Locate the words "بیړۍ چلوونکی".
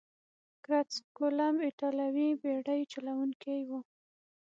2.41-3.59